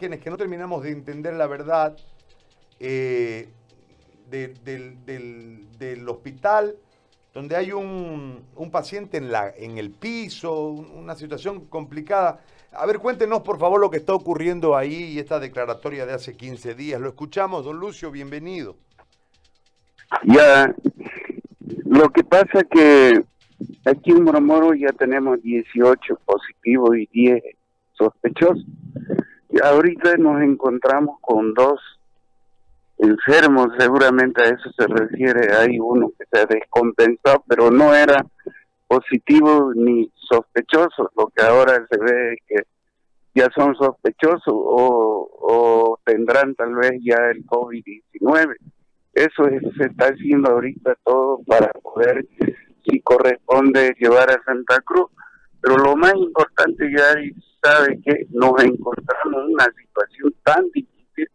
quienes 0.00 0.20
que 0.20 0.30
no 0.30 0.38
terminamos 0.38 0.82
de 0.82 0.92
entender 0.92 1.34
la 1.34 1.46
verdad 1.46 1.94
eh, 2.80 3.50
del, 4.30 6.08
hospital, 6.08 6.74
donde 7.34 7.54
hay 7.54 7.72
un, 7.72 8.42
paciente 8.72 9.18
en, 9.18 9.30
la, 9.30 9.52
en 9.54 9.76
el 9.76 9.90
piso, 9.90 10.70
una 10.70 11.14
situación 11.14 11.66
complicada. 11.66 12.40
A 12.72 12.86
ver, 12.86 12.98
cuéntenos 12.98 13.42
por 13.42 13.58
favor 13.58 13.78
lo 13.78 13.90
que 13.90 13.98
está 13.98 14.14
ocurriendo 14.14 14.74
ahí 14.74 15.12
y 15.12 15.18
esta 15.18 15.38
declaratoria 15.38 16.06
de 16.06 16.14
hace 16.14 16.34
15 16.34 16.74
días. 16.74 17.00
Lo 17.00 17.08
escuchamos, 17.08 17.64
don 17.66 17.78
Lucio, 17.78 18.10
bienvenido. 18.10 18.76
Ya, 20.24 20.74
lo 21.84 22.08
que 22.10 22.24
pasa 22.24 22.64
que 22.64 23.22
aquí 23.84 24.12
en 24.12 24.24
Moromoro 24.24 24.72
ya 24.72 24.92
tenemos 24.92 25.42
18 25.42 26.20
positivos 26.24 26.96
y 26.96 27.06
10 27.12 27.42
sospechosos. 27.92 28.64
Ahorita 29.62 30.16
nos 30.16 30.42
encontramos 30.42 31.18
con 31.20 31.54
dos 31.54 31.80
enfermos, 32.98 33.68
seguramente 33.78 34.42
a 34.42 34.46
eso 34.46 34.70
se 34.76 34.86
refiere. 34.86 35.54
Hay 35.54 35.78
uno 35.80 36.12
que 36.18 36.24
se 36.30 36.46
descompensó, 36.46 37.42
pero 37.48 37.70
no 37.70 37.94
era 37.94 38.24
positivo 38.86 39.72
ni 39.74 40.10
sospechoso. 40.14 41.10
Lo 41.16 41.26
que 41.34 41.44
ahora 41.44 41.86
se 41.90 41.98
ve 41.98 42.34
es 42.34 42.38
que 42.46 42.62
ya 43.34 43.48
son 43.54 43.74
sospechosos 43.74 44.42
o, 44.46 45.28
o 45.40 45.98
tendrán 46.04 46.54
tal 46.54 46.74
vez 46.74 46.92
ya 47.02 47.16
el 47.30 47.44
COVID-19. 47.46 48.56
Eso 49.12 49.44
se 49.76 49.84
está 49.86 50.06
haciendo 50.06 50.50
ahorita 50.50 50.96
todo 51.04 51.40
para 51.46 51.70
poder, 51.72 52.26
si 52.84 53.00
corresponde, 53.00 53.94
llevar 53.98 54.30
a 54.30 54.42
Santa 54.44 54.80
Cruz. 54.82 55.10
Pero 55.60 55.76
lo 55.76 55.96
más 55.96 56.14
importante 56.14 56.90
ya 56.96 57.12
sabe 57.62 58.00
que 58.04 58.26
nos 58.30 58.62
encontramos 58.62 59.44
en 59.44 59.54
una 59.54 59.66
situación 59.76 60.34
tan 60.44 60.64
difícil. 60.70 61.28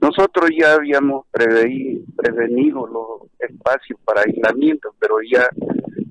Nosotros 0.00 0.50
ya 0.58 0.74
habíamos 0.74 1.26
prevenido 1.30 2.86
los 2.86 3.30
espacios 3.38 3.98
para 4.04 4.22
aislamiento, 4.22 4.94
pero 4.98 5.16
ya 5.30 5.48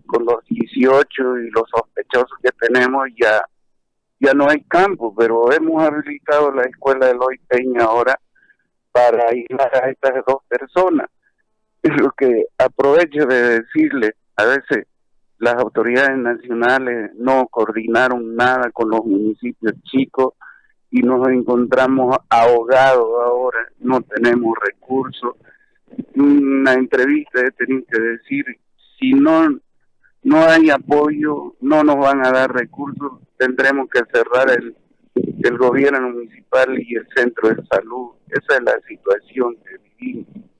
con 0.06 0.26
los 0.26 0.44
18 0.48 1.40
y 1.40 1.50
los 1.52 1.64
sospechosos 1.70 2.38
que 2.42 2.52
tenemos 2.59 3.08
ya 3.20 3.42
ya 4.23 4.34
no 4.34 4.50
hay 4.50 4.64
campo, 4.64 5.14
pero 5.14 5.52
hemos 5.52 5.84
habilitado 5.84 6.50
la 6.54 6.62
escuela 6.62 7.08
de 7.08 7.14
Loy 7.14 7.38
Peña 7.45 7.84
ahora 7.84 8.17
para 8.94 9.28
aislar 9.28 9.76
a 9.76 9.89
estas 9.89 10.23
dos 10.26 10.38
personas. 10.48 11.10
Es 11.82 11.92
lo 12.02 12.12
que 12.12 12.45
aprovecho 12.58 13.26
de 13.26 13.60
decirle, 13.60 14.16
a 14.38 14.45
veces 14.45 14.88
las 15.44 15.55
autoridades 15.55 16.17
nacionales 16.17 17.11
no 17.16 17.47
coordinaron 17.47 18.33
nada 18.33 18.72
con 18.72 18.89
los 18.89 19.05
municipios 19.05 19.73
chicos 19.83 20.36
y 20.89 21.02
nos 21.02 21.27
encontramos 21.27 22.16
ahogados 22.30 23.09
ahora, 23.25 23.59
no 23.80 24.02
tenemos 24.03 24.55
recursos. 24.64 25.36
Una 26.16 26.73
entrevista 26.73 27.41
he 27.41 27.52
tenido 27.52 27.83
que 27.91 27.99
decir, 27.99 28.45
si 28.97 29.11
no, 29.11 29.49
no 30.23 30.38
hay 30.38 30.69
apoyo, 30.69 31.55
no 31.59 31.83
nos 31.83 31.97
van 31.97 32.25
a 32.25 32.31
dar 32.31 32.53
recursos, 32.53 33.19
tendremos 33.38 33.89
que 33.89 33.99
cerrar 34.14 34.49
el, 34.49 34.77
el 35.16 35.58
gobierno 35.58 36.09
municipal 36.09 36.80
y 36.80 36.95
el 36.95 37.08
centro 37.14 37.49
de 37.49 37.66
salud. 37.67 38.11
Esa 38.30 38.59
es 38.59 38.64
la 38.64 38.80
situación 38.88 39.58
que 39.58 40.05
vivimos. 40.05 40.53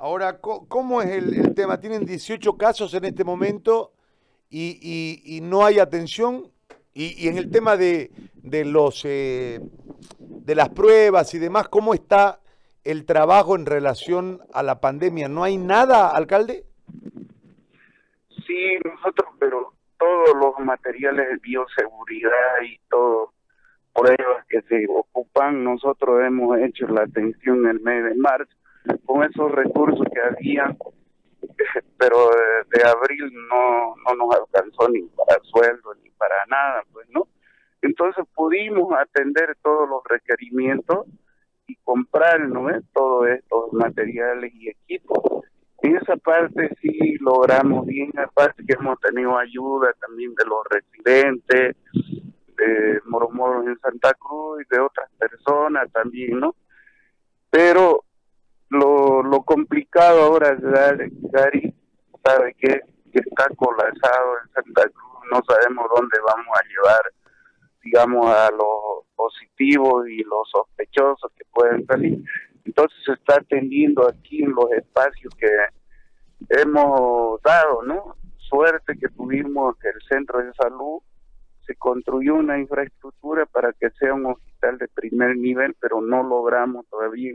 Ahora, 0.00 0.38
¿cómo 0.38 1.02
es 1.02 1.08
el, 1.10 1.56
tema? 1.56 1.80
Tienen 1.80 2.06
18 2.06 2.56
casos 2.56 2.94
en 2.94 3.04
este 3.04 3.24
momento 3.24 3.90
y, 4.48 5.20
y, 5.26 5.40
no 5.40 5.66
hay 5.66 5.80
atención. 5.80 6.52
Y, 6.94 7.26
en 7.26 7.36
el 7.36 7.50
tema 7.50 7.76
de, 7.76 8.12
de 8.36 8.64
los 8.64 9.04
eh, 9.04 9.60
de 10.20 10.54
las 10.54 10.68
pruebas 10.68 11.34
y 11.34 11.40
demás, 11.40 11.68
¿cómo 11.68 11.94
está 11.94 12.38
el 12.84 13.06
trabajo 13.06 13.56
en 13.56 13.66
relación 13.66 14.40
a 14.52 14.62
la 14.62 14.80
pandemia? 14.80 15.28
¿No 15.28 15.42
hay 15.42 15.56
nada, 15.56 16.10
alcalde? 16.10 16.64
Sí, 18.46 18.78
nosotros, 18.84 19.30
pero 19.40 19.72
todos 19.98 20.36
los 20.36 20.64
materiales 20.64 21.28
de 21.28 21.36
bioseguridad 21.38 22.62
y 22.62 22.78
todo 22.88 23.32
pruebas 23.92 24.46
que 24.48 24.62
se 24.62 24.86
ocupan, 24.88 25.64
nosotros 25.64 26.24
hemos 26.24 26.56
hecho 26.60 26.86
la 26.86 27.02
atención 27.02 27.66
el 27.66 27.80
mes 27.80 28.04
de 28.04 28.14
marzo 28.14 28.52
con 29.04 29.24
esos 29.24 29.50
recursos 29.52 30.06
que 30.12 30.20
había, 30.20 30.76
pero 31.98 32.30
de, 32.70 32.82
abril 32.82 33.32
no, 33.48 33.94
no 33.96 34.14
nos 34.16 34.34
alcanzó 34.34 34.88
ni 34.88 35.02
para 35.02 35.40
sueldo 35.44 35.94
ni 36.02 36.10
para 36.10 36.44
nada, 36.46 36.82
pues 36.92 37.08
no. 37.10 37.26
Entonces 37.82 38.24
pudimos 38.34 38.92
atender 38.98 39.56
todos 39.62 39.88
los 39.88 40.02
requerimientos 40.04 41.06
y 41.66 41.76
comprar 41.84 42.40
¿no? 42.40 42.68
todos 42.92 43.28
estos 43.28 43.72
materiales 43.72 44.52
y 44.54 44.70
equipos. 44.70 45.44
En 45.82 45.96
esa 45.96 46.16
parte 46.16 46.74
sí 46.80 47.16
logramos 47.20 47.86
bien, 47.86 48.10
aparte 48.18 48.64
que 48.66 48.74
hemos 48.74 48.98
tenido 49.00 49.38
ayuda 49.38 49.92
también 50.00 50.34
de 50.34 50.44
los 50.44 50.64
residentes, 50.68 51.76
de 52.56 53.00
Moromoros 53.04 53.66
en 53.66 53.78
Santa 53.78 54.12
Cruz 54.14 54.62
y 54.62 54.74
de 54.74 54.80
otras 54.80 55.08
personas 55.16 55.90
también, 55.92 56.40
¿no? 56.40 56.56
Pero 57.50 58.04
complicado 59.44 60.22
ahora 60.22 60.56
Gary 60.60 61.74
sabe 62.24 62.54
que, 62.58 62.80
está 63.12 63.48
colapsado 63.56 64.34
en 64.44 64.52
Santa 64.52 64.82
Cruz, 64.90 65.18
no 65.32 65.40
sabemos 65.48 65.86
dónde 65.96 66.18
vamos 66.24 66.46
a 66.54 66.68
llevar, 66.68 67.00
digamos, 67.82 68.26
a 68.26 68.50
los 68.50 69.06
positivos 69.16 70.08
y 70.08 70.22
los 70.22 70.48
sospechosos 70.50 71.32
que 71.36 71.44
pueden 71.52 71.84
salir. 71.86 72.22
Entonces 72.64 72.98
se 73.04 73.12
está 73.14 73.36
atendiendo 73.36 74.06
aquí 74.06 74.44
en 74.44 74.52
los 74.52 74.70
espacios 74.72 75.34
que 75.36 75.48
hemos 76.50 77.40
dado, 77.42 77.82
¿no? 77.82 78.16
Suerte 78.36 78.96
que 78.98 79.08
tuvimos 79.08 79.76
que 79.78 79.88
el 79.88 80.00
centro 80.08 80.38
de 80.38 80.52
salud 80.54 81.00
se 81.66 81.74
construyó 81.76 82.36
una 82.36 82.58
infraestructura 82.58 83.46
para 83.46 83.72
que 83.72 83.90
sea 83.98 84.14
un 84.14 84.26
hospital 84.26 84.78
de 84.78 84.88
primer 84.88 85.36
nivel, 85.36 85.74
pero 85.80 86.00
no 86.00 86.22
logramos 86.22 86.86
todavía. 86.88 87.34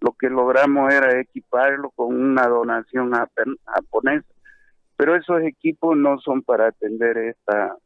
Lo 0.00 0.12
que 0.12 0.28
logramos 0.28 0.92
era 0.92 1.20
equiparlo 1.20 1.90
con 1.90 2.14
una 2.14 2.46
donación 2.46 3.12
japonesa. 3.12 4.26
Pero 4.96 5.16
esos 5.16 5.42
equipos 5.42 5.96
no 5.96 6.18
son 6.20 6.42
para 6.42 6.68
atender 6.68 7.16
esta, 7.18 7.76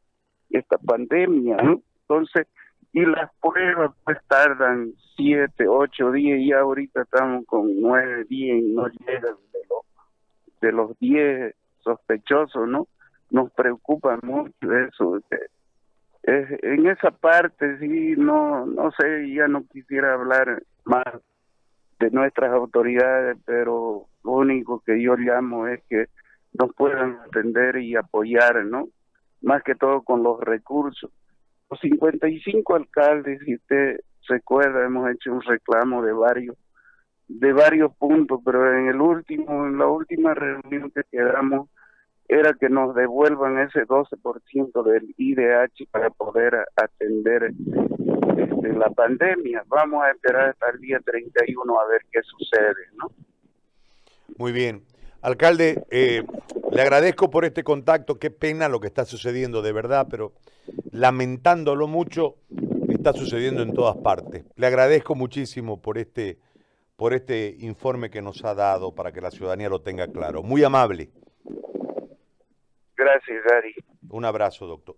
esta 0.49 0.77
pandemia. 0.77 1.57
Entonces, 2.01 2.47
y 2.93 3.05
las 3.05 3.29
pruebas 3.41 3.91
pues 4.05 4.17
tardan 4.27 4.93
siete, 5.15 5.67
ocho 5.67 6.11
días 6.11 6.39
y 6.39 6.53
ahorita 6.53 7.01
estamos 7.01 7.45
con 7.45 7.69
nueve 7.81 8.23
días 8.25 8.57
y 8.57 8.73
no 8.73 8.87
llegan 8.87 9.35
de 9.51 9.59
los, 9.69 9.85
de 10.61 10.71
los 10.71 10.99
diez 10.99 11.55
sospechosos, 11.79 12.67
¿no? 12.67 12.87
Nos 13.31 13.51
preocupa 13.51 14.17
mucho 14.23 14.73
eso, 14.87 15.19
en 16.27 16.87
esa 16.87 17.11
parte 17.11 17.77
sí, 17.79 18.15
no, 18.17 18.65
no 18.65 18.91
sé, 18.91 19.31
ya 19.33 19.47
no 19.47 19.63
quisiera 19.67 20.13
hablar 20.13 20.63
más 20.83 21.05
nuestras 22.11 22.51
autoridades, 22.51 23.37
pero 23.45 24.07
lo 24.23 24.31
único 24.31 24.81
que 24.85 25.01
yo 25.01 25.15
llamo 25.15 25.67
es 25.67 25.81
que 25.89 26.07
nos 26.53 26.73
puedan 26.75 27.19
atender 27.27 27.77
y 27.77 27.95
apoyar, 27.95 28.65
¿no? 28.65 28.87
Más 29.41 29.63
que 29.63 29.75
todo 29.75 30.01
con 30.01 30.23
los 30.23 30.39
recursos. 30.39 31.11
Los 31.69 31.79
55 31.79 32.75
alcaldes, 32.75 33.39
si 33.45 33.55
usted 33.55 33.99
se 34.27 34.35
acuerda, 34.35 34.85
hemos 34.85 35.09
hecho 35.11 35.33
un 35.33 35.41
reclamo 35.41 36.01
de 36.03 36.13
varios 36.13 36.55
de 37.27 37.53
varios 37.53 37.95
puntos, 37.95 38.39
pero 38.45 38.77
en 38.77 38.87
el 38.87 39.01
último, 39.01 39.65
en 39.65 39.79
la 39.79 39.87
última 39.87 40.35
reunión 40.35 40.91
que 40.91 41.01
quedamos, 41.11 41.69
era 42.27 42.53
que 42.53 42.69
nos 42.69 42.95
devuelvan 42.95 43.59
ese 43.59 43.85
12% 43.85 44.83
del 44.83 45.13
IDH 45.17 45.87
para 45.91 46.09
poder 46.09 46.65
atender 46.75 47.51
este, 48.49 48.73
la 48.73 48.89
pandemia. 48.89 49.63
Vamos 49.67 50.03
a 50.03 50.11
esperar 50.11 50.49
hasta 50.49 50.69
el 50.69 50.79
día 50.79 50.99
31 51.03 51.79
a 51.79 51.87
ver 51.87 52.01
qué 52.11 52.21
sucede, 52.23 52.89
¿no? 52.97 53.11
Muy 54.37 54.51
bien. 54.51 54.83
Alcalde, 55.21 55.83
eh, 55.89 56.23
le 56.71 56.81
agradezco 56.81 57.29
por 57.29 57.45
este 57.45 57.63
contacto. 57.63 58.19
Qué 58.19 58.29
pena 58.29 58.69
lo 58.69 58.79
que 58.79 58.87
está 58.87 59.05
sucediendo, 59.05 59.61
de 59.61 59.71
verdad, 59.71 60.07
pero 60.09 60.33
lamentándolo 60.91 61.87
mucho, 61.87 62.35
está 62.89 63.13
sucediendo 63.13 63.63
en 63.63 63.73
todas 63.73 63.97
partes. 63.97 64.45
Le 64.55 64.67
agradezco 64.67 65.15
muchísimo 65.15 65.81
por 65.81 65.97
este, 65.97 66.37
por 66.95 67.13
este 67.13 67.55
informe 67.59 68.11
que 68.11 68.21
nos 68.21 68.45
ha 68.45 68.53
dado 68.53 68.93
para 68.93 69.11
que 69.11 69.21
la 69.21 69.31
ciudadanía 69.31 69.69
lo 69.69 69.81
tenga 69.81 70.07
claro. 70.07 70.43
Muy 70.43 70.63
amable. 70.63 71.09
Gracias, 72.95 73.43
Gary. 73.49 73.73
Un 74.09 74.25
abrazo, 74.25 74.67
doctor. 74.67 74.93